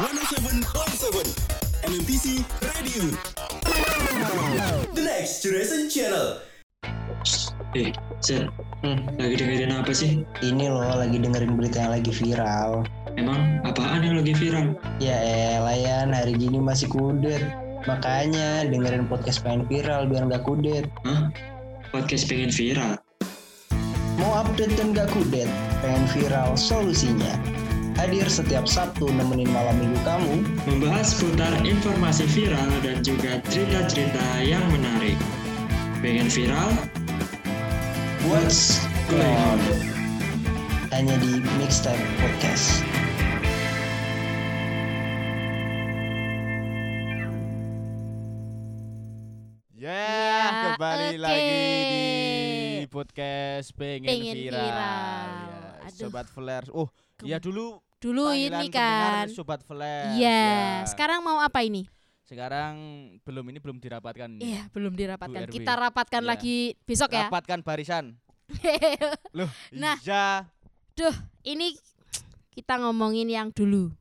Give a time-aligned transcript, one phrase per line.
[0.00, 0.64] 107.7
[1.84, 3.12] MMTC Radio
[4.96, 6.40] The Next Generation Channel
[7.76, 7.92] Eh,
[8.24, 8.48] Zen,
[8.80, 10.24] hmm, lagi dengerin apa sih?
[10.40, 12.88] Ini loh lagi dengerin berita yang lagi viral.
[13.20, 14.72] Emang apaan yang lagi viral?
[15.04, 15.20] Ya
[15.60, 17.44] elah Yan, hari gini masih kudet.
[17.84, 20.88] Makanya dengerin podcast pengen viral biar nggak kudet.
[21.04, 21.28] Hah?
[21.92, 22.96] Podcast pengen viral?
[24.16, 25.52] Mau update dan nggak kudet?
[25.84, 27.59] Pengen viral solusinya.
[28.00, 30.40] Hadir setiap Sabtu nemenin malam minggu kamu.
[30.64, 35.20] Membahas seputar informasi viral dan juga cerita-cerita yang menarik.
[36.00, 36.72] Pengen viral?
[38.24, 38.80] What's
[39.12, 39.60] going on?
[40.88, 42.80] Hanya di Mixtape Podcast.
[49.72, 51.22] Ya, Ya, kembali oke.
[51.24, 51.62] lagi
[52.80, 54.60] di podcast pengen, Pengen viral.
[54.60, 55.28] viral.
[55.80, 55.88] Ya.
[55.90, 56.64] Sobat Flair.
[56.70, 56.88] Oh,
[57.24, 59.26] ya dulu Dulu panggilan ini kan.
[59.28, 60.16] Sobat Flair.
[60.16, 60.88] Iya, Ya.
[60.88, 61.84] sekarang mau apa ini?
[62.24, 62.74] Sekarang
[63.20, 64.40] belum ini belum dirapatkan.
[64.40, 65.40] Iya, belum dirapatkan.
[65.44, 65.56] Bu RW.
[65.60, 66.30] Kita rapatkan Iya.
[66.32, 66.56] lagi
[66.88, 67.28] besok ya.
[67.28, 68.16] Rapatkan barisan.
[69.36, 70.00] Loh, Nah.
[70.00, 70.48] iya.
[70.96, 71.12] Duh,
[71.44, 71.76] ini
[72.50, 73.92] kita ngomongin yang dulu.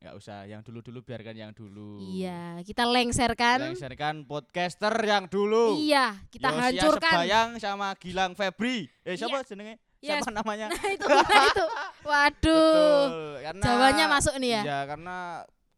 [0.00, 2.00] Nggak usah, yang dulu-dulu biarkan yang dulu.
[2.00, 3.74] Iya, kita lengserkan.
[3.74, 5.76] Lengserkan podcaster yang dulu.
[5.76, 7.12] Iya, kita Yosia hancurkan.
[7.18, 8.88] Sebayang sama Gilang Febri.
[9.04, 9.76] Eh, siapa jenenge?
[10.00, 10.24] Yes.
[10.24, 10.72] Siapa namanya?
[10.72, 11.64] Nah, itu, nah, itu.
[12.02, 12.72] Waduh.
[13.04, 13.10] Betul,
[13.44, 14.62] karena Jawanya masuk nih ya.
[14.64, 15.16] Iya, karena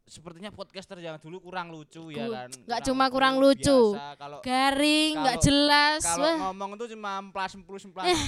[0.03, 2.49] sepertinya podcaster yang dulu kurang lucu ya kan.
[2.53, 3.95] nggak cuma kurang lucu.
[3.95, 4.15] biasa.
[4.15, 6.01] Kalau Garing, nggak jelas.
[6.05, 6.35] kalau Wah.
[6.47, 8.05] ngomong itu cuma emplas emplas emplas.
[8.05, 8.19] Eh,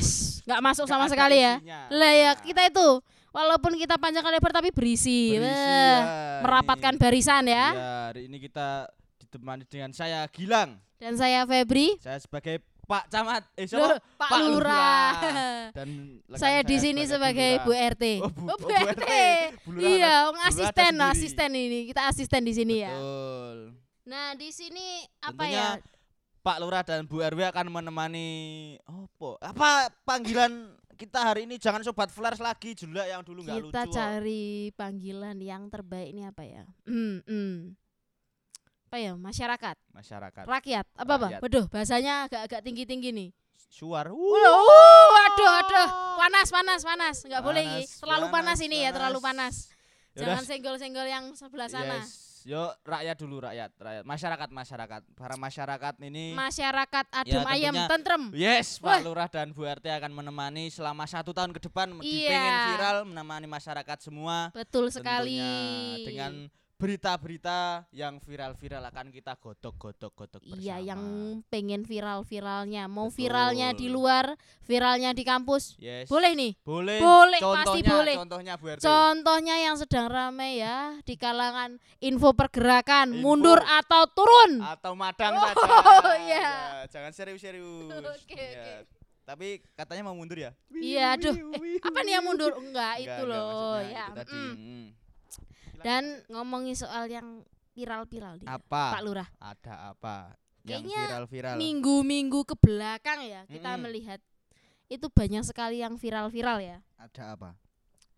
[0.43, 1.59] nggak masuk sama sekali ya.
[1.87, 2.87] Lah ya, kita itu
[3.31, 5.35] walaupun kita panjang lebar tapi berisi.
[5.35, 6.99] berisi Wah, ya, merapatkan ini.
[6.99, 7.65] barisan ya.
[7.71, 8.89] Iya, hari ini kita
[9.21, 10.79] ditemani dengan saya Gilang.
[10.95, 11.99] Dan saya Febri.
[11.99, 13.43] Saya sebagai Pak Camat.
[13.53, 13.97] Eh, Loh, siapa?
[14.15, 15.11] Pak, Pak Lurah.
[15.73, 15.89] Dan
[16.33, 17.73] saya di sini sebagai Bu.
[17.73, 18.03] RT.
[18.21, 18.93] Oh, Bu- Oh, oh, Bu Bu RT.
[18.93, 19.09] RT.
[19.65, 21.79] Bu Iya, Lurah ada asisten, asisten ini.
[21.85, 22.93] Kita asisten di sini ya.
[22.93, 23.57] Betul.
[24.05, 25.93] Nah, di sini apa Tentunya ya?
[26.39, 28.29] Pak Lurah dan Bu RW akan menemani
[28.85, 29.41] opo?
[29.41, 30.53] Apa panggilan
[30.93, 33.73] kita hari ini jangan sobat flash lagi juga yang dulu nggak lucu.
[33.73, 36.63] Kita cari panggilan yang terbaik ini apa ya?
[36.85, 37.73] Hmm, hmm.
[38.95, 39.11] Apa ya?
[39.19, 40.43] Masyarakat, masyarakat.
[40.47, 41.27] rakyat, apa apa?
[41.43, 43.29] Waduh, bahasanya agak-agak tinggi-tinggi nih.
[43.67, 44.07] Suar.
[44.07, 47.15] Waduh, uh, waduh, waduh, panas, panas, panas.
[47.27, 47.83] Nggak boleh ini.
[47.83, 49.55] Panas, Terlalu panas, panas, ini ya, terlalu panas.
[49.67, 50.15] panas.
[50.15, 51.99] Yaudah, Jangan senggol-senggol yang sebelah sana.
[51.99, 52.47] Yes.
[52.47, 54.03] Yo rakyat dulu rakyat, rakyat.
[54.07, 55.01] Masyarakat, masyarakat.
[55.11, 58.23] Para masyarakat ini Masyarakat adem Ya, ayam tentrem.
[58.31, 58.95] Yes, Wah.
[58.95, 62.31] Pak Lurah dan Bu RT akan menemani selama satu tahun ke depan Iya.
[62.31, 65.43] pengen viral menemani masyarakat semua Betul sekali.
[66.07, 70.59] dengan berita-berita yang viral-viral akan kita godok-godok-godok bersama.
[70.59, 71.01] Iya, yang
[71.47, 73.17] pengen viral-viralnya, mau Betul.
[73.21, 75.79] viralnya di luar, viralnya di kampus.
[75.79, 76.05] yes.
[76.05, 76.51] Boleh nih.
[76.61, 76.99] Boleh.
[76.99, 78.15] Boleh, contohnya, pasti boleh.
[78.15, 78.81] Contohnya Bu RT.
[78.81, 83.23] Contohnya yang sedang ramai ya di kalangan info pergerakan, Info.
[83.23, 84.59] mundur atau turun.
[84.59, 85.63] atau madang Oh, saja.
[86.27, 86.47] iya.
[86.75, 87.87] Ya, jangan serius-serius.
[87.89, 88.83] Oke, Ya.
[89.25, 90.53] Tapi katanya mau mundur ya?
[90.69, 91.33] Iya, aduh.
[91.81, 92.53] Apa nih yang mundur?
[92.53, 94.05] Enggak, itu Enggak, enggak, loh maksudnya ya.
[94.05, 94.37] itu tadi.
[94.37, 94.85] mm.
[95.25, 95.81] Mm.
[95.83, 97.43] Dan ngomongin soal yang
[97.73, 98.47] viral-viral nih.
[98.47, 98.95] Apa?
[98.95, 99.29] Pak Lurah.
[99.37, 100.33] Ada apa?
[100.65, 101.55] Yang Kayaknya viral-viral.
[101.59, 103.83] Minggu-minggu ke belakang ya kita Mm-mm.
[103.85, 104.19] melihat
[104.87, 106.77] itu banyak sekali yang viral-viral ya.
[106.97, 107.53] Ada apa?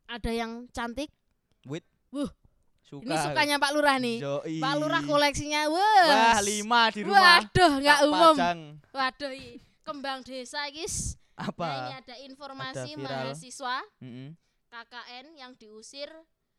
[0.08, 1.12] Ada yang cantik.
[2.88, 3.04] Suka.
[3.04, 4.24] Ini sukanya Pak Lurah nih.
[4.24, 4.64] Yoi.
[4.64, 6.08] Pak Lurah koleksinya wah.
[6.08, 7.44] Wah, lima di rumah.
[7.44, 8.36] Waduh, nggak umum.
[8.40, 8.60] pajang.
[8.96, 9.60] Waduh, i.
[9.84, 11.20] kembang desa guys.
[11.36, 11.68] Apa?
[11.68, 13.12] Nah, ini ada informasi Ada viral.
[13.28, 14.28] mahasiswa Mm-mm.
[14.72, 16.08] KKN yang diusir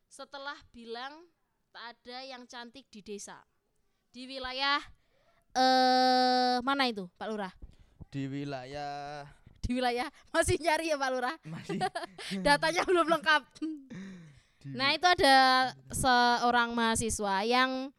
[0.09, 1.13] setelah bilang
[1.71, 3.39] tak ada yang cantik di desa.
[4.09, 4.81] Di wilayah
[5.53, 7.53] eh mana itu, Pak Lurah?
[8.09, 9.29] Di wilayah
[9.61, 11.37] Di wilayah masih nyari ya Pak Lurah.
[11.45, 11.79] masih
[12.47, 13.43] Datanya belum lengkap.
[14.65, 15.37] di- Nah, itu ada
[15.89, 17.93] seorang mahasiswa yang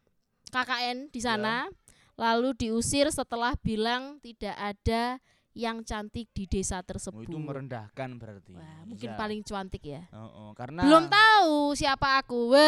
[0.50, 1.70] KKN di sana
[2.14, 5.22] lalu diusir setelah bilang tidak ada
[5.60, 7.28] yang cantik di desa Oh, tersebut.
[7.28, 8.56] itu merendahkan berarti.
[8.56, 9.20] Wah, mungkin Iya.
[9.20, 10.08] paling cantik ya.
[10.10, 12.56] Oh, oh, karena Belum tahu siapa aku.
[12.56, 12.64] Wah,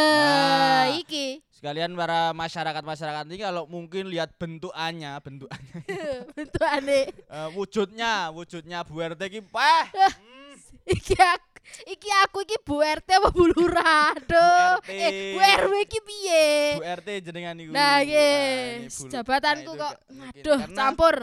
[0.83, 0.85] Nah.
[0.93, 1.39] iki.
[1.51, 5.77] sekalian para masyarakat-masyarakat ini kalau mungkin lihat bentukannya, bentukannya
[6.35, 7.05] Bentuk aneh.
[7.07, 9.39] eh, wujudnya, wujudnya Bu RT iki.
[9.39, 10.53] Hmm,
[10.83, 11.47] Iki aku,
[11.87, 14.11] iki aku iki Bu RT apa Bu Lurah?
[14.11, 14.81] Aduh.
[14.81, 14.89] RT.
[14.89, 16.45] Eh, Bu RW iki piye?
[16.75, 17.69] Bu RT jenengan niku.
[17.69, 19.93] Nah, Bu- jabatanku nah, kok
[20.33, 21.15] aduh campur.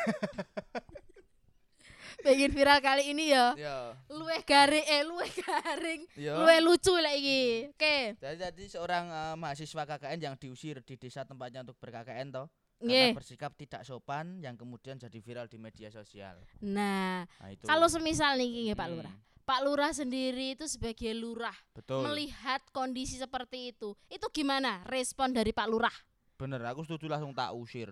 [2.21, 3.57] Pengen viral kali ini ya.
[3.57, 6.05] Ya, Luweh garing eh luweh garing.
[6.13, 6.37] ya.
[6.37, 7.73] Luweh lucu lah iki.
[7.73, 8.13] Oke.
[8.13, 12.45] Jadi, jadi seorang eh, mahasiswa KKN yang diusir di desa tempatnya untuk ber-KKN toh
[12.77, 16.37] karena bersikap tidak sopan yang kemudian jadi viral di media sosial.
[16.61, 17.65] Nah, Nah, itu.
[17.65, 18.95] kalau semisal nih nggih Pak Hmm.
[18.97, 19.15] Lurah.
[19.41, 22.05] Pak Lurah sendiri itu sebagai lurah Betul.
[22.05, 23.97] melihat kondisi seperti itu.
[24.07, 25.93] Itu gimana respon dari Pak Lurah?
[26.37, 27.89] Bener, aku setuju langsung tak usir.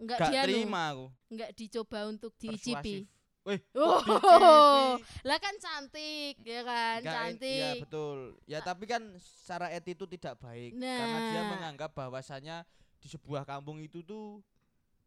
[0.00, 1.06] Enggak Gak dia terima aku.
[1.28, 3.04] enggak dicoba untuk diicipi.
[3.04, 3.18] Persuasif.
[3.40, 7.76] Wih, Oh, lah kan cantik ya kan, Nggak, Iya cantik.
[7.82, 8.18] betul.
[8.44, 11.48] Ya tapi kan secara etis itu tidak baik karena dia Nah.
[11.50, 14.44] menganggap bahwasanya di sebuah kampung itu tuh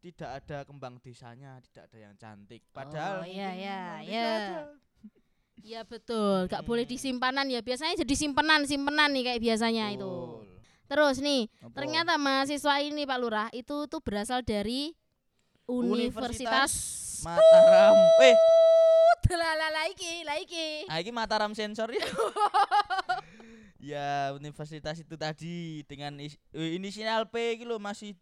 [0.00, 2.62] tidak ada kembang desanya, tidak ada yang cantik.
[2.68, 4.02] Padahal Oh, iya, iya, iya.
[4.02, 4.58] tidak ada.
[5.64, 6.92] Ya betul, gak boleh Hmm.
[6.92, 7.62] disimpanan ya.
[7.62, 10.42] Biasanya jadi simpanan, simpanan nih kayak biasanya itu.
[10.84, 11.74] Terus nih, Apa?
[11.74, 14.92] ternyata mahasiswa ini Pak Lurah itu tuh berasal dari
[15.64, 16.72] Universitas,
[17.24, 17.96] Mataram.
[18.20, 18.36] Eh,
[19.32, 20.84] lah lah lah iki, lah iki.
[20.84, 22.04] ah, Mataram sensor ya.
[23.80, 28.12] ya, universitas itu tadi dengan is- eh, inisial P gitu masih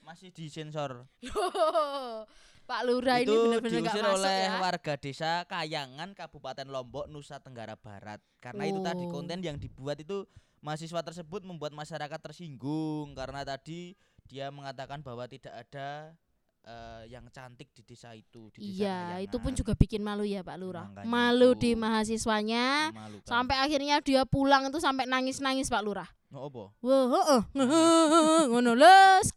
[0.00, 1.08] masih disensor.
[1.24, 2.28] Loh,
[2.68, 4.56] Pak Lurah ini benar-benar gak diusir masuk oleh ya.
[4.56, 9.12] warga desa Kayangan Kabupaten Lombok Nusa Tenggara Barat karena itu tadi Oh.
[9.12, 10.24] konten yang dibuat itu
[10.64, 13.92] mahasiswa tersebut membuat masyarakat tersinggung karena tadi
[14.24, 16.16] dia mengatakan bahwa tidak ada
[16.64, 19.60] eh, yang cantik di desa itu di desa Iya, itu pun Kayangan.
[19.60, 20.88] juga bikin malu ya Pak Lurah.
[20.88, 21.60] Makanya Malu itu.
[21.60, 22.88] di mahasiswanya.
[22.90, 23.28] Memalukan.
[23.28, 26.08] Sampai akhirnya dia pulang itu sampai nangis-nangis Pak Lurah.
[26.32, 26.64] oh, apa?
[26.80, 27.42] Wah, heeh,
[28.50, 29.28] ngono les.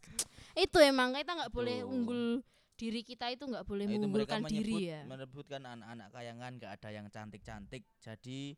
[0.56, 1.92] Itu emang kita nggak boleh Tuh.
[1.92, 2.22] unggul
[2.74, 5.02] diri kita itu nggak boleh Nah, mengunggulkan menyebut diri ya.
[5.04, 8.54] menyebutkan anak-anak Kayangan gak ada yang cantik-cantik jadi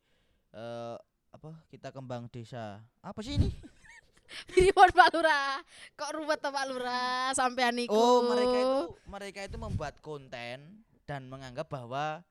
[0.52, 0.96] eh,
[1.30, 3.50] apa kita kembang desa apa sih ini
[4.46, 5.58] Pripun Pak Lurah?
[5.98, 7.90] Kok ruwet Pak Lurah sampean niku?
[7.90, 8.80] Oh, mereka itu
[9.10, 12.22] mereka itu membuat konten dan menganggap bahwa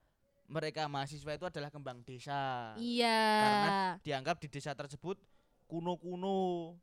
[0.47, 2.71] mereka mahasiswa itu adalah kembang desa.
[2.79, 3.19] Iya.
[3.43, 5.19] Karena Dianggap di desa tersebut
[5.67, 6.73] kuno-kuno,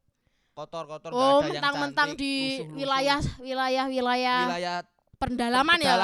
[0.55, 4.77] kotor-kotor Oh, mentang-mentang di wilayah wilayah wilayah wilayah
[5.17, 5.95] pendalaman ya.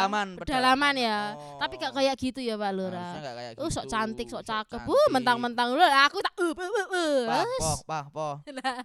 [0.41, 1.19] Pedalaman ya.
[1.37, 1.61] Oh.
[1.61, 4.81] Tapi gak kayak gitu ya Pak nggak kayak Oh, sok gitu, cantik, sok cakep.
[4.83, 5.13] Uh, cantik.
[5.13, 7.19] mentang-mentang lu aku tak uh, uh, uh, uh.
[7.29, 8.37] Pah, pah, poh.
[8.63, 8.85] Nah,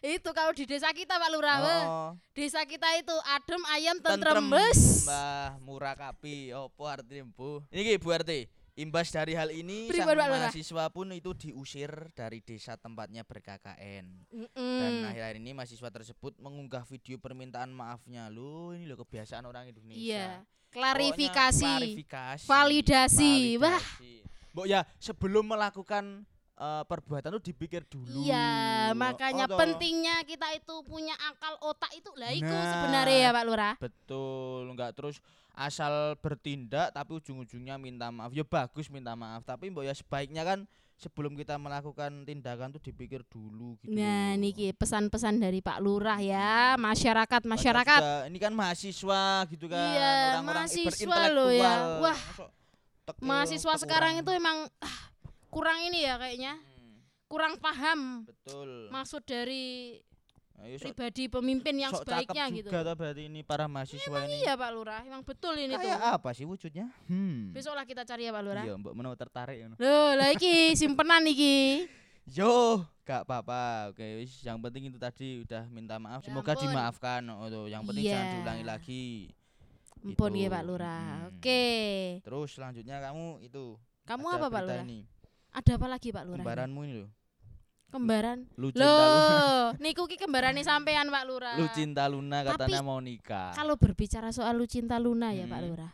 [0.00, 1.82] itu kalau di desa kita Pak Lurah, weh.
[1.86, 5.06] Oh, desa kita itu adem ayam tentrem, tentrem bes.
[5.06, 6.54] Mbah murah kapi.
[6.54, 7.62] Opo artinya, Bu?
[7.70, 8.57] Ini Bu RT.
[8.78, 14.06] Imbas dari hal ini, sang mahasiswa pun itu diusir dari desa tempatnya ber-KKN.
[14.30, 15.02] Dan Mm-mm.
[15.10, 18.30] akhir-akhir ini mahasiswa tersebut mengunggah video permintaan maafnya.
[18.30, 19.98] Lu ini lo kebiasaan orang Indonesia.
[19.98, 20.28] Iya.
[20.70, 21.64] Pokoknya Klarifikasi.
[21.66, 23.34] klarifikasi, Validasi.
[23.58, 23.82] Wah.
[23.82, 24.14] validasi.
[24.54, 26.22] Mbok ya sebelum melakukan
[26.58, 28.18] eh, perbuatan itu dipikir dulu.
[28.20, 28.48] Iya,
[28.92, 29.58] makanya Oh, toh.
[29.58, 32.66] pentingnya kita itu punya akal otak itu lah iku Nah.
[32.68, 33.74] sebenarnya ya Pak Lurah.
[33.78, 35.22] Betul, enggak terus
[35.54, 38.30] asal bertindak tapi ujung-ujungnya minta maaf.
[38.30, 43.22] Ya bagus minta maaf, tapi mbok ya sebaiknya kan sebelum kita melakukan tindakan tuh dipikir
[43.24, 43.94] dulu gitu.
[43.94, 48.00] Nah, niki pesan-pesan dari Pak Lurah ya, masyarakat Padahal masyarakat.
[48.02, 51.72] juga ini kan mahasiswa gitu kan, Iya, orang-orang mahasiswa loh ya.
[52.02, 52.50] Wah, Masuk
[53.18, 54.96] Mahasiswa sekarang itu emang ah,
[55.48, 56.96] kurang ini ya kayaknya, Hmm,
[57.26, 58.88] kurang paham betul.
[58.88, 59.98] maksud dari
[60.58, 62.68] Ayo, sok, pribadi pemimpin yang sok sebaiknya cakep gitu.
[62.68, 64.42] juga berarti ini para mahasiswa ini.
[64.42, 66.10] Iya Pak Lurah, emang betul ini Kayak tuh.
[66.12, 66.90] apa sih wujudnya?
[67.06, 67.52] Hmm.
[67.52, 68.64] Besoklah kita cari ya Pak Lurah.
[68.64, 69.66] Iya, mbok menawa tertarik ya.
[69.72, 71.86] Loh, lah iki simpenan iki.
[72.28, 73.88] Yo, gak apa-apa.
[73.88, 76.20] Oke, wis yang penting itu tadi udah minta maaf.
[76.20, 76.62] Ya Semoga ampun.
[76.66, 77.22] dimaafkan.
[77.30, 77.64] Oh, tuh.
[77.66, 78.34] yang penting jangan Iya.
[78.34, 79.04] diulangi lagi.
[79.98, 80.42] Ampun Gitu.
[80.42, 81.04] ya Pak Lurah.
[81.22, 81.28] Mm-mm.
[81.32, 81.64] Oke.
[82.20, 83.78] Terus selanjutnya kamu itu.
[84.04, 84.82] Kamu ada apa Pak Lurah?
[84.82, 85.00] Ini.
[85.50, 86.40] Ada apa lagi Pak Lurah?
[86.40, 87.10] Kembaranmu ini loh.
[87.88, 88.44] Kembaran.
[88.54, 89.28] Lu cinta Luna.
[89.32, 91.56] Loh, niku ki kembarane sampean Pak Lurah.
[91.56, 93.52] Lu cinta Luna Tapi katanya mau nikah.
[93.52, 95.66] Kalau berbicara soal Lucinta Luna ya Pak Hmm.
[95.66, 95.92] Lurah.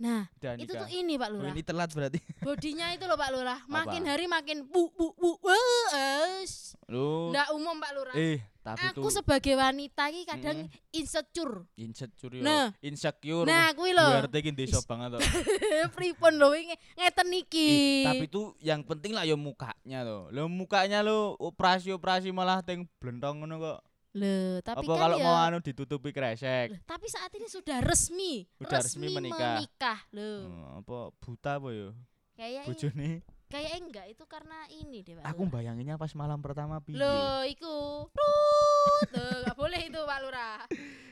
[0.00, 0.80] Nah, Udah itu nikah.
[0.80, 1.52] tuh ini Pak Oh, Lurah.
[1.52, 2.18] ini telat berarti.
[2.40, 4.10] Bodinya itu loh Pak Lurah, makin Apa?
[4.10, 5.36] hari makin bu bu bu.
[5.44, 6.72] Wes.
[6.88, 8.14] Lu Nggak umum Pak Lurah.
[8.16, 8.40] eh
[8.72, 10.92] tapi Aku tuh sebagai wanita ki kadang Mm.
[10.92, 11.56] insecure.
[11.74, 12.42] insecure yo.
[12.42, 12.70] Nah.
[12.78, 13.44] insecure.
[13.44, 14.08] Nah, kuwi lho.
[14.20, 15.20] Berarti ki desa banget toh.
[15.96, 17.70] Pripun lho iki ngeten iki.
[18.04, 20.28] Tapi tuh yang penting lah ya mukanya loh.
[20.28, 23.78] Lo mukanya lo operasi-operasi malah teng blentong ngono kok.
[24.12, 26.68] Loh, tapi Apa kan kalau ya mau anu ditutupi kresek?
[26.68, 29.54] Loh, tapi saat ini sudah resmi, Udah resmi menikah.
[29.56, 29.98] menikah.
[30.10, 31.88] Loh, Hmm, apa buta apa ya?
[32.34, 33.22] kayak Bojone.
[33.50, 35.26] Kayak enggak itu karena ini deh Pak.
[35.26, 35.52] Aku Lurah.
[35.58, 36.94] bayanginnya pas malam pertama piye.
[36.94, 38.06] Loh, iku.
[38.08, 39.08] Tut.
[39.12, 40.58] Loh, nggak boleh itu Pak Lurah.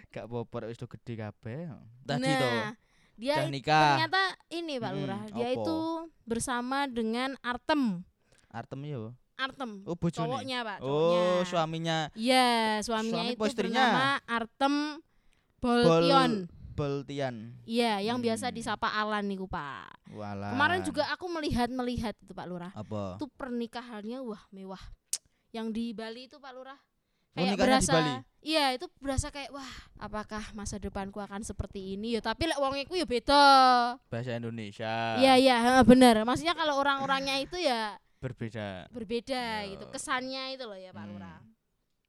[0.09, 1.69] Gak popor wis tuh gede kabeh.
[2.01, 2.59] Tadi nah, toh
[3.15, 3.99] dia nikah.
[3.99, 5.57] ternyata ini Pak Mm-mm, Lurah, dia apa?
[5.59, 5.79] itu
[6.25, 8.07] bersama dengan Artem.
[8.49, 9.03] Artem yo.
[9.35, 9.83] Artem.
[9.85, 10.23] Oh bojone.
[10.25, 11.45] Cowoknya, Pak, Oh, cowoknya.
[11.45, 12.49] suaminya Iya,
[12.81, 13.75] suaminya Suami itu apa istrinya?
[13.85, 14.75] bernama Artem
[15.59, 16.33] Boltion.
[16.79, 17.35] Beltian.
[17.65, 18.55] Iya, yang biasa Hmm.
[18.55, 20.09] disapa Alan niku, Pak.
[20.09, 20.55] Walah.
[20.55, 22.73] Kemarin juga aku melihat-melihat itu Pak Lurah.
[22.73, 23.19] apa?
[23.19, 24.81] Itu pernikahannya wah mewah.
[25.51, 26.79] Yang di Bali itu Pak Lurah.
[27.29, 28.15] kayak nikahnya di berasa Bali?
[28.43, 32.75] iya itu berasa kayak wah apakah masa depanku akan seperti ini ya tapi lek wong
[32.81, 33.45] iku ya beda
[34.05, 39.71] bahasa Indonesia iya iya bener maksudnya kalau orang-orangnya itu ya berbeda berbeda Ya.
[39.71, 41.13] gitu kesannya itu loh ya Pak Hmm.
[41.15, 41.39] Lurah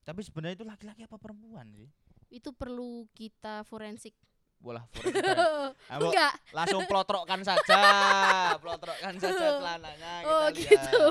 [0.02, 1.86] tapi sebenarnya itu laki-laki apa perempuan sih
[2.28, 4.16] itu perlu kita forensik
[4.60, 5.72] forensik kan.
[5.90, 6.32] Ambo enggak.
[6.52, 7.80] langsung plotrokkan saja
[8.62, 11.04] plotrokkan saja celananya kita oh gitu.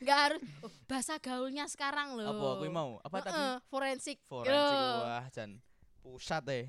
[0.00, 2.30] Enggak harus oh, bahasa gaulnya sekarang loh.
[2.30, 2.90] Apa aku mau?
[3.02, 3.42] Apa tadi?
[3.68, 4.18] Forensik.
[4.24, 5.58] Forensik wah jan
[6.04, 6.66] pusat deh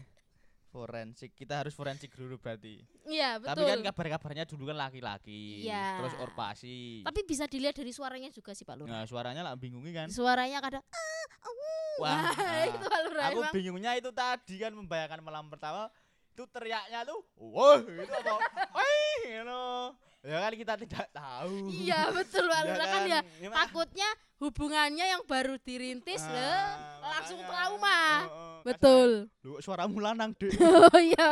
[0.76, 2.84] forensik kita harus forensik dulu berarti.
[3.08, 3.48] Iya betul.
[3.48, 6.04] tapi kan kabar-kabarnya dulu kan laki-laki Iya.
[6.04, 9.96] terus orpasi tapi bisa dilihat dari suaranya juga sih Pak Lurah nah suaranya lah bingungi
[9.96, 10.12] kan?
[10.12, 11.54] Suaranya kadang ah, uh,
[11.96, 13.54] Wah, nah, itu Pak Lurah aku emang.
[13.56, 15.88] bingungnya itu tadi kan membayangkan malam pertama
[16.36, 18.36] itu teriaknya tuh wah gitu apa
[18.76, 19.64] wih gitu.
[20.26, 21.70] Ya kan kita tidak tahu.
[21.70, 23.56] Iya betul Pak Ya Lurah kan ya Gimana?
[23.62, 26.66] takutnya hubungannya yang baru dirintis Ah, loh
[27.06, 28.00] langsung trauma.
[28.20, 29.10] Heeh, betul.
[29.30, 30.50] kasarnya, "Lu, suaramu lanang dek
[30.90, 31.30] oh iya.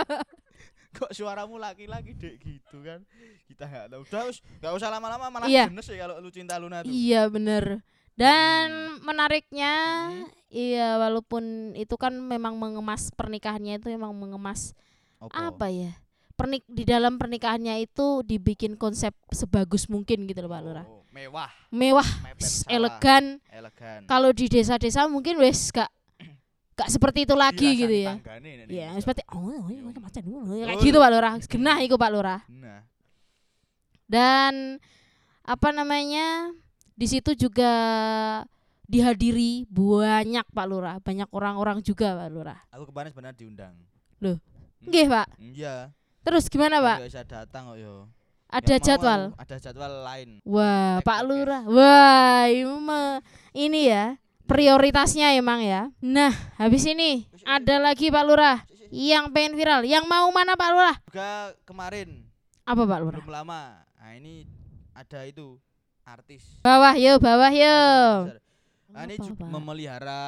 [0.95, 3.01] Kok suaramu laki-laki dek gitu kan.
[3.43, 4.01] Kita nggak tahu.
[4.05, 5.65] Udah us nggak usah lama-lama malah Iya.
[5.67, 6.93] genes ya kalau lu cinta Luna tuh.
[6.93, 7.81] Iya bener.
[8.13, 8.69] Dan
[9.01, 9.73] menariknya
[10.05, 10.29] Hmm.
[10.47, 11.43] iya walaupun
[11.73, 14.77] itu kan memang mengemas pernikahannya itu memang mengemas
[15.31, 15.91] apa ya
[16.33, 21.51] pernik di dalam pernikahannya itu dibikin konsep sebagus mungkin gitu loh Pak Lurah Oh, mewah
[21.69, 25.87] mewah mepet elegan elegan kalau di desa-desa mungkin wes gak
[26.73, 28.97] gak seperti itu lagi gitu ya Iya, Indonesia.
[28.97, 30.81] seperti oh, oh, iya, macam dulu kayak Oh.
[30.81, 31.33] gitu Pak Lurah.
[31.45, 32.41] Genah iku Pak Lurah.
[32.49, 32.81] nah
[34.09, 34.81] Dan
[35.45, 36.49] apa namanya?
[36.93, 37.71] Di situ juga
[38.85, 42.59] dihadiri banyak Pak Lurah, banyak orang-orang juga Pak Lurah.
[42.69, 43.73] aku kemarin sebenarnya diundang
[44.21, 44.37] Loh.
[44.83, 45.27] Nggih, Pak.
[45.39, 45.75] iya
[46.23, 46.97] Terus gimana, Pak?
[47.03, 48.07] nggak bisa datang kok yo
[48.47, 49.21] Ada Yang mau jadwal.
[49.35, 51.19] ada jadwal lain Wah, Naik Pak.
[51.23, 51.63] Lurah.
[51.65, 52.45] Wah,
[53.51, 55.89] ini, ya prioritasnya emang ya.
[55.99, 59.81] Nah, habis ini ada lagi Pak Lurah yang pengen viral.
[59.83, 60.95] Yang mau mana Pak Lurah?
[61.03, 61.31] juga
[61.63, 62.27] kemarin
[62.61, 63.19] Apa Pak Lurah?
[63.19, 63.61] belum lama
[63.97, 64.43] nah ini
[64.91, 65.57] ada itu
[66.03, 67.79] artis Bawah yo, bawah yo.
[68.27, 68.39] besar.
[68.87, 70.23] Nah, ini Apa, juga memelihara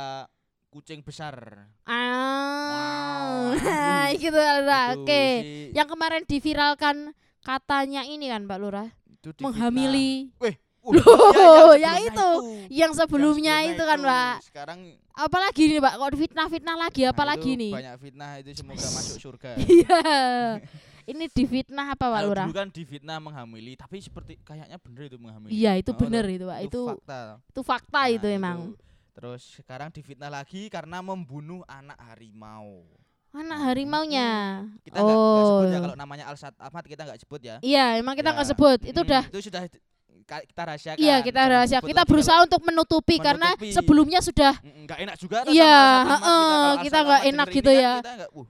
[0.68, 1.36] kucing besar
[1.82, 3.56] Ah, Wow.
[4.16, 4.36] gitu.
[4.36, 5.24] Itu Oke.
[5.40, 6.96] si- Yang kemarin diviralkan
[7.40, 10.34] katanya ini kan Pak Lurah, itu menghamili.
[10.36, 12.30] Weh, uh, Loh, iya, yang sebelumnya itu.
[12.70, 14.08] Yang sebelumnya Yang itu kan, itu.
[14.08, 14.36] Pak.
[14.44, 14.80] sekarang
[15.16, 15.94] Apalagi nih, Pak?
[15.96, 17.72] Kok fitnah-fitnah lagi nah, apalagi itu nih?
[17.72, 20.00] banyak fitnah itu semoga masuk surga Iya.
[21.06, 22.46] Ini difitnah apa Pak Lurah?
[22.46, 26.44] dulu kan difitnah menghamili tapi seperti kayaknya bener itu menghamili Iya, itu Oh, bener itu,
[26.44, 26.60] Pak.
[26.60, 28.58] itu, Itu fakta itu fakta Nah, itu emang.
[29.16, 32.84] Terus sekarang difitnah lagi karena membunuh anak harimau
[33.32, 34.64] Anak harimaunya.
[34.82, 35.40] kita nggak oh.
[35.50, 38.34] sebut ya kalau namanya Alsat Ahmad kita nggak sebut ya Iya, emang kita Ya.
[38.34, 38.80] nggak sebut.
[38.82, 39.62] Itu Mm, udah itu sudah
[40.26, 41.80] kita rahasiakan Iya, kita rahasia.
[41.80, 43.72] Kita berusaha untuk menutupi, karena Menutupi.
[43.72, 47.94] sebelumnya sudah Mm, nggak enak juga Iya, heeh, kita Alsat nggak Ahmad enak gitu ya.
[48.00, 48.48] kita nggak, uh,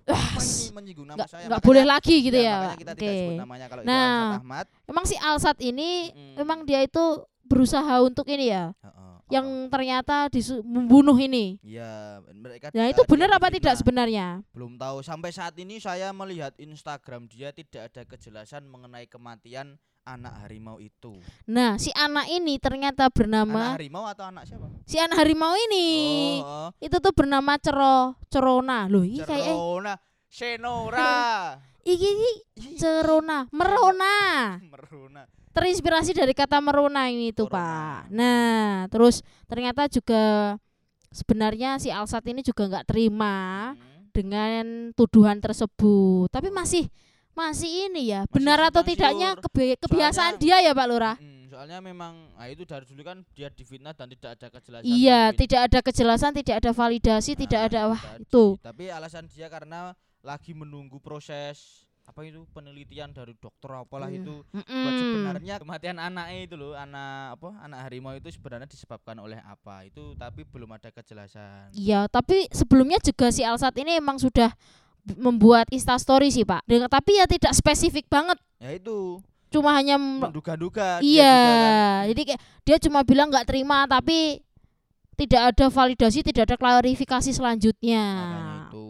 [0.71, 2.55] menyinggung nama saya boleh lagi gitu ya.
[2.55, 2.99] makanya kita Oke.
[2.99, 5.89] tidak sebut namanya kalau itu Nah, Alsat Ahmad Emang si Alsat ini
[6.35, 7.03] memang dia itu
[7.41, 10.29] berusaha untuk ini ya, Heeh, yang ternyata
[10.61, 11.57] membunuh ini.
[11.65, 14.45] Iya, mereka eh, itu benar apa tidak sebenarnya?
[14.53, 15.01] Belum tahu.
[15.01, 21.17] Sampai saat ini saya melihat Instagram dia tidak ada kejelasan mengenai kematian anak harimau itu.
[21.49, 24.69] Nah, si anak ini ternyata Anak bernama harimau atau anak siapa?
[24.85, 25.89] si anak harimau ini.
[26.45, 26.69] Oh.
[26.77, 28.85] Itu tuh bernama Cero Cerona.
[28.85, 29.93] Loh, ini kayak eh, Cerona,
[30.29, 31.13] Senora,
[31.89, 32.09] iki
[32.77, 34.17] Cerona, Merona.
[34.61, 35.25] Meruna.
[35.55, 37.47] Terinspirasi dari kata Merona ini tuh.
[37.47, 38.11] Pak.
[38.11, 40.55] Nah, terus ternyata juga
[41.09, 44.11] sebenarnya si Alsat ini juga nggak terima Hmm.
[44.11, 46.27] dengan tuduhan tersebut.
[46.27, 46.91] Tapi masih
[47.31, 49.35] masih ini ya, Masih benar atau tidaknya
[49.77, 51.15] kebiasaan Soalnya- dia ya, Pak Lurah?
[51.45, 54.83] Soalnya memang nah itu dari dulu kan dia difitnah dan tidak ada kejelasan.
[54.85, 55.39] Iya, mungkin.
[55.39, 58.23] tidak ada kejelasan, tidak ada validasi, Nah, tidak ada wah tadi.
[58.23, 58.45] itu.
[58.59, 64.21] Tapi alasan dia karena lagi menunggu proses apa itu penelitian dari dokter apalah Iya.
[64.21, 64.99] itu buat Mm-mm.
[65.01, 70.13] sebenarnya kematian anaknya itu loh anak apa anak harimau itu sebenarnya disebabkan oleh apa itu
[70.15, 74.53] tapi belum ada kejelasan Iya, tapi sebelumnya juga si Alsat ini emang sudah
[75.17, 76.65] membuat instastory sih, Pak.
[76.65, 79.21] Dengan tapi ya tidak spesifik banget, ya itu
[79.53, 81.29] cuma hanya menduga-duga iya.
[81.29, 82.09] kan.
[82.11, 84.41] Jadi kayak dia cuma bilang nggak terima tapi
[85.15, 88.03] tidak ada validasi, tidak ada klarifikasi selanjutnya.
[88.03, 88.85] Makanya itu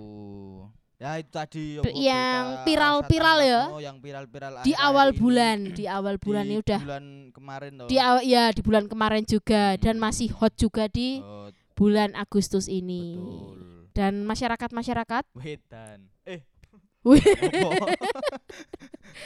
[0.96, 1.64] ya itu tadi
[1.98, 2.24] yang
[2.56, 3.62] berita viral-viral ya.
[3.68, 5.18] Oh, yang viral-viral Di awal ini.
[5.18, 9.24] bulan, di awal bulan Di ini udah bulan kemarin di aw- ya di bulan kemarin
[9.24, 10.04] juga dan Hmm.
[10.04, 13.14] masih hot juga di Oh, bulan Agustus ini.
[13.14, 13.60] betul
[13.92, 16.44] Dan masyarakat-masyarakat wedan eh
[17.06, 17.22] Wih.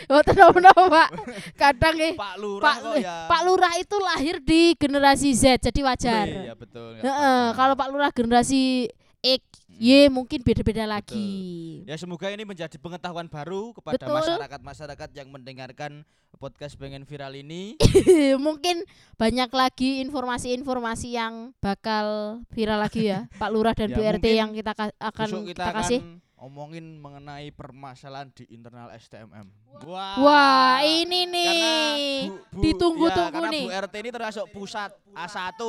[0.07, 0.59] Oh, kenapa
[0.91, 1.09] Pak?
[1.55, 3.17] Kadang eh Pak Lurah Pak kok eh, ya.
[3.25, 6.27] Pak Lurah itu lahir di generasi Z, jadi wajar.
[6.27, 6.99] Iya betul.
[6.99, 11.81] Heeh, kalau Pak Lurah generasi X, Y mungkin beda-beda lagi.
[11.87, 16.03] Ya semoga ini menjadi pengetahuan baru kepada masyarakat-masyarakat yang mendengarkan
[16.35, 17.79] podcast pengen viral ini.
[18.45, 18.83] mungkin
[19.15, 24.35] banyak lagi informasi-informasi yang bakal viral lagi ya, Pak Lurah dan Ya, Bu RT mungkin
[24.35, 25.99] yang kita ka- akan kita, kita, kasih.
[26.03, 29.47] akan omongin mengenai permasalahan di internal STMM.
[29.83, 30.15] Wah.
[30.19, 33.65] Wah, ini Karena nih Bu- Bu- ditunggu-tunggu ya, nih.
[33.65, 35.61] Bu RT ini termasuk pusat A1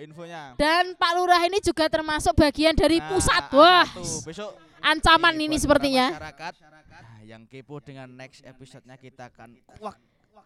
[0.00, 0.42] infonya.
[0.56, 3.42] Dan Pak Lurah ini juga termasuk bagian dari Nah, pusat.
[3.46, 3.54] A1.
[3.54, 3.86] Wah,
[4.24, 4.50] besok
[4.80, 6.10] ancaman ini sepertinya.
[6.10, 6.54] Masyarakat
[6.90, 9.96] nah, yang kepo dengan next episode-nya kita akan kuak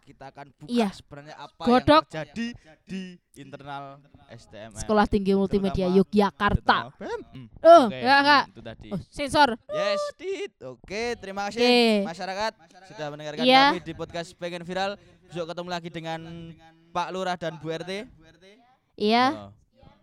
[0.05, 0.89] kita akan buka Iya.
[0.91, 2.09] sebenarnya apa Godok.
[2.09, 2.47] yang terjadi
[2.83, 3.03] di
[3.37, 4.73] internal STM.
[4.73, 6.77] Sekolah Tinggi Multimedia Terutama- Yogyakarta.
[6.97, 7.47] Hmm.
[7.61, 8.43] Oh, Oke, ya Kak.
[8.43, 8.89] hmm, Itu tadi.
[8.89, 9.49] Oh, sensor.
[9.69, 10.01] Yes.
[10.65, 12.09] Oke, terima kasih Oke.
[12.09, 12.53] masyarakat
[12.89, 13.65] sudah mendengarkan Iya.
[13.69, 14.97] kami di podcast Pengen Viral.
[15.29, 16.21] Besok ketemu lagi dengan
[16.89, 18.09] Pak Lurah dan Bu RT.
[18.97, 19.51] Iya, Oh,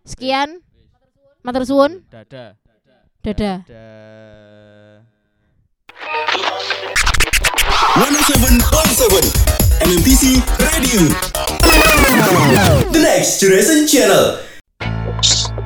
[0.06, 0.62] sekian.
[1.42, 2.06] Matur suwun.
[2.08, 2.54] Dadah.
[3.20, 3.66] Dadah.
[3.66, 5.02] Dadah.
[7.96, 8.62] 107.7
[9.82, 10.24] MMTC
[10.60, 11.02] Radio
[12.88, 14.26] The Next Generation Channel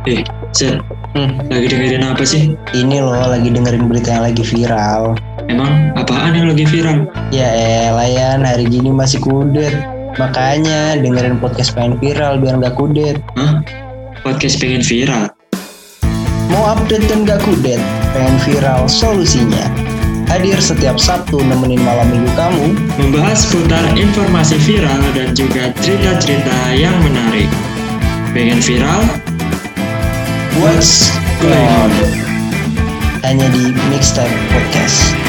[0.06, 2.54] Eh, Zen, Hmm, lagi dengerin apa sih?
[2.72, 5.18] ini loh lagi dengerin berita yang lagi viral.
[5.50, 7.10] Emang apaan yang lagi viral?
[7.34, 7.50] Ya
[7.89, 9.74] elah Yan, hari gini masih kudet.
[10.22, 13.18] Makanya dengerin podcast pengen viral biar nggak kudet.
[13.34, 13.65] Hah?
[14.22, 15.34] Podcast pengen viral?
[16.53, 17.82] Mau update dan nggak kudet?
[18.13, 19.65] Pengen viral solusinya.
[20.29, 22.77] Hadir setiap Sabtu nemenin malam minggu kamu.
[23.01, 27.50] Membahas seputar informasi viral dan juga cerita-cerita yang menarik.
[28.38, 29.01] Pengen viral?
[30.62, 31.10] What's
[31.41, 31.91] going on?
[33.25, 35.28] Hanya di Mixtape Podcast.